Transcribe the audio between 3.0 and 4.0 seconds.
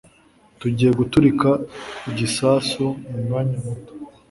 mumwanya muto.